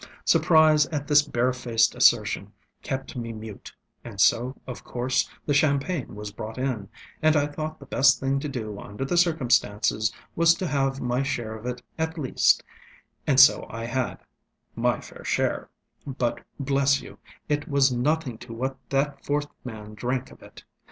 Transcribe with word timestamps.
Surprise 0.25 0.87
at 0.87 1.05
this 1.07 1.21
barefaced 1.21 1.93
assertion 1.93 2.51
kept 2.81 3.15
me 3.15 3.31
mute, 3.31 3.71
and 4.03 4.19
so, 4.19 4.59
of 4.65 4.83
course, 4.83 5.29
the 5.45 5.53
champagne 5.53 6.15
was 6.15 6.31
brought 6.31 6.57
in, 6.57 6.89
and 7.21 7.35
I 7.35 7.45
thought 7.45 7.77
the 7.79 7.85
best 7.85 8.19
thing 8.19 8.39
to 8.39 8.49
do 8.49 8.79
under 8.79 9.05
the 9.05 9.15
circumstances 9.15 10.11
was 10.35 10.55
to 10.55 10.65
have 10.65 11.01
my 11.01 11.21
share 11.21 11.55
of 11.55 11.67
it 11.67 11.83
at 11.99 12.17
least; 12.17 12.63
and 13.27 13.39
so 13.39 13.67
I 13.69 13.85
hadŌĆömy 14.75 15.03
fair 15.03 15.23
share; 15.23 15.69
but, 16.07 16.41
bless 16.59 16.99
you, 16.99 17.19
it 17.47 17.67
was 17.67 17.91
nothing 17.93 18.39
to 18.39 18.53
what 18.53 18.77
that 18.89 19.23
fourth 19.23 19.49
man 19.63 19.93
drank 19.93 20.31
of 20.31 20.41
it. 20.41 20.63